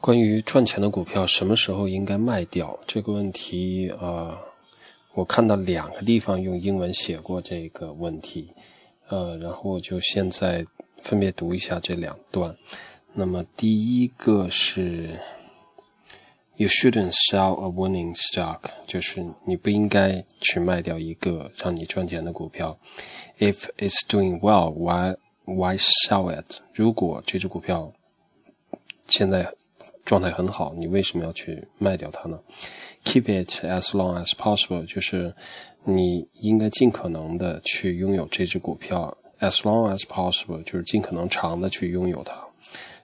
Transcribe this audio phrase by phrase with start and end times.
[0.00, 4.34] 关于赚钱的股票什么时候应该卖掉这个问题，呃，
[5.12, 8.50] 我看到两个地方用英文写过这个问题，
[9.10, 10.64] 呃，然后我就现在
[11.02, 12.56] 分别读一下这两段。
[13.12, 15.20] 那么第一个是
[16.56, 22.78] ，You shouldn't sell a winning stock，就是你不应该去卖掉一个让你赚钱的股票。
[23.38, 26.60] If it's doing well，why why sell it？
[26.72, 27.92] 如果这只股票
[29.06, 29.52] 现在
[30.04, 32.38] 状态很好，你为什么要去卖掉它呢
[33.04, 35.34] ？Keep it as long as possible，就是
[35.84, 42.34] 你应该尽可能的去拥有这只股票，as long as possible，就是尽可能长的去拥有它。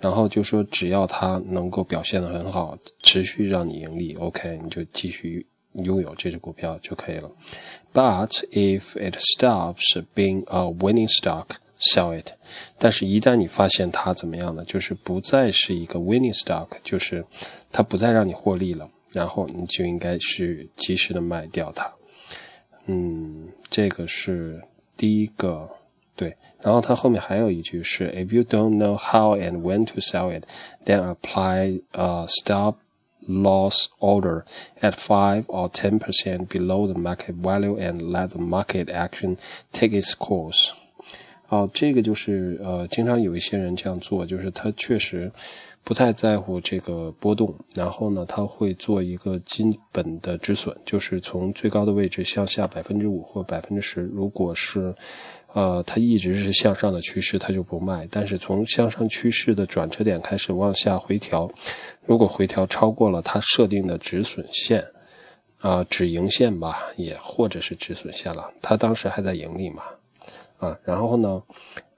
[0.00, 7.30] 然后就说只要它能够表现的很好，持续让你盈利，OK，你就继续拥有这只股票就可以了。
[7.92, 11.46] But if it stops being a winning stock,
[11.79, 12.31] sell it，
[12.77, 14.63] 但是，一旦你发现它怎么样呢？
[14.65, 17.25] 就是不再是一个 winning stock，就是
[17.71, 21.91] 它不再让你获利了，然后你就应该去及时的卖掉它。
[22.85, 24.61] 嗯，这个是
[24.95, 25.69] 第一个
[26.15, 26.35] 对。
[26.61, 30.45] 然后它后面还有一句是：If you don't know how and when to sell it,
[30.85, 32.75] then apply a stop
[33.27, 34.43] loss order
[34.79, 39.37] at five or ten percent below the market value and let the market action
[39.73, 40.71] take its course.
[41.48, 45.32] 哦，这个就是呃，经常有一些人这样做，就是他确实
[45.82, 54.02] 不太在乎这个波动，然后呢，他会做一个基本的止损，就是从最高的位置向下百分之五或百分之十。
[54.02, 54.94] 如果是
[55.54, 61.50] 呃，它一直是向上的趋势，它就不卖；但是从向上趋势的转折点开始往下回调，
[62.04, 64.84] 如果回调超过了它设定的止损线，
[65.60, 69.82] 啊，止盈线吧，也或者是止损线了，它当时还在盈利嘛。
[70.58, 71.42] 啊，然后呢，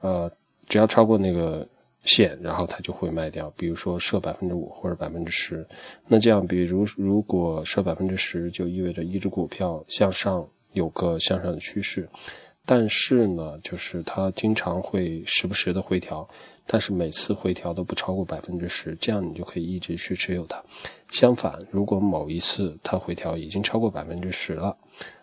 [0.00, 0.30] 呃，
[0.66, 1.66] 只要超过那个
[2.04, 3.50] 线，然后它就会卖掉。
[3.56, 5.66] 比如说设百分之五或者百分之十，
[6.06, 12.08] 那这样，比如如果设百分之十，就意味着一只股票向上有个向上的趋势，
[12.64, 16.28] 但是呢，就是它经常会时不时的回调，
[16.66, 20.62] 但是每次回调都不超过百分之十，这样你就可以一直去持有它。
[21.10, 24.76] 相反，如果某一次它回调已经超过百分之十了。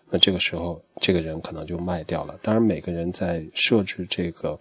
[0.08, 2.38] 那这个时候，这个人可能就卖掉了。
[2.42, 4.58] 当然，每个人在设置这个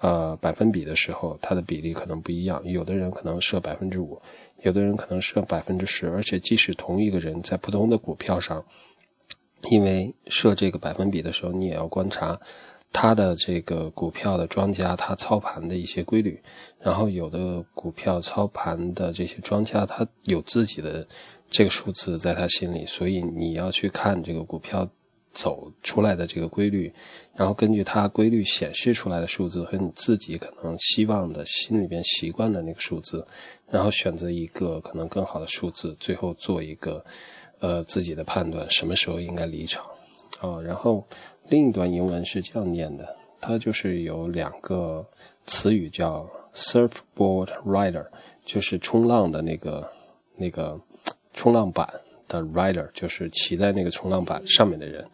[0.00, 2.62] 呃百分比的时候，它的比例可能不一样。
[2.64, 4.20] 有的人可能设百分之五，
[4.62, 6.08] 有的人可能设百分之十。
[6.08, 8.64] 而且，即使同一个人在不同的股票上，
[9.70, 12.40] 因为设这个百分比的时候，你也要观察
[12.92, 16.40] 他的这个股票的庄家他操盘的一些规律。
[16.80, 21.06] 然后，有的股票操盘的这些庄家，他有自己的。
[21.50, 24.86] 这个数字在他心里，所以你要去看这个股票
[25.32, 26.92] 走出来的这个规律，
[27.34, 33.26] 然后根据它规律显示出来的数字和你自己可能希望的心里边习惯的那个数字，
[33.70, 37.02] 然后选择一个可能更好的数字，最后做一个
[37.60, 39.86] 呃自己的判断，什么时候应该离场
[40.40, 40.60] 啊。
[40.62, 41.06] 然后
[41.48, 45.06] 另一段英文是这样念的，它就是有两个
[45.46, 48.06] 词语叫 surfboard rider，
[48.44, 49.88] 就是冲浪的那个
[50.36, 50.80] 那个。
[51.34, 51.88] 冲浪板
[52.26, 55.06] 的 rider 就是骑在那个冲浪板上面的人，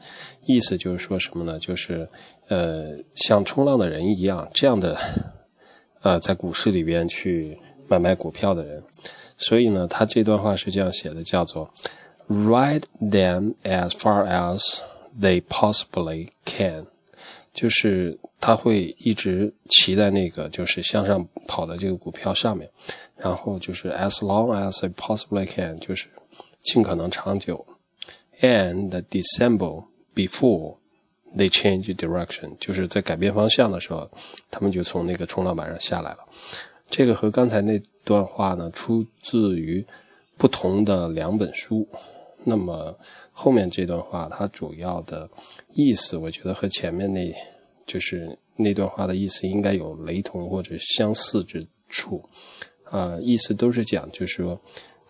[0.47, 1.59] 意思就是说什么呢？
[1.59, 2.09] 就是
[2.49, 4.99] 呃，像冲浪的人一样，这样的
[6.01, 7.59] 呃，在股市里边去
[7.89, 8.83] 买卖股票的人。
[9.37, 11.71] 所以呢，他这段话是这样写的，叫做
[12.27, 14.81] ride them as far as
[15.21, 16.87] they possibly can
[17.53, 22.69] 就是他会一直骑在那个就是向上跑的这个股票上面
[23.17, 26.09] 然后就是 as long as possibly can 就是
[26.63, 27.65] 尽可能长久。
[28.41, 30.79] And december before
[31.37, 34.11] they change direction 就是在改变方向的时候
[34.51, 36.19] 他们就从那个冲浪板上下来了。
[36.91, 39.87] 这个和刚才那段话呢出自于
[40.37, 41.89] 不同的两本书。
[42.45, 42.97] 那么
[43.33, 45.29] 后面这段话，它主要的
[45.73, 47.35] 意思，我觉得和前面那，
[47.87, 52.23] 就是那段话的意思应该有雷同或者相似之处。
[52.85, 54.61] 啊，意思都是讲，就是说。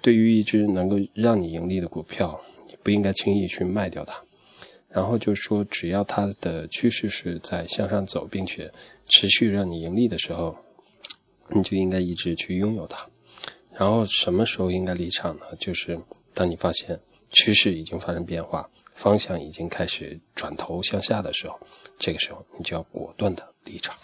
[0.03, 4.23] 对于一只能够让你盈利的股票，你不应该轻易去卖掉它。
[4.91, 8.71] 然后就是说，只要它的趋势是在向上走，并且
[9.07, 10.55] 持续让你盈利的时候，
[11.49, 13.09] 你就应该一直去拥有它。
[13.73, 15.45] 然后什么时候应该离场呢？
[15.59, 15.99] 就是
[16.35, 17.01] 当你发现
[17.35, 21.59] 趋势已经发生变化，方向已经开始转头向下的时候，
[21.99, 23.95] 这个时候你就要果断的离场。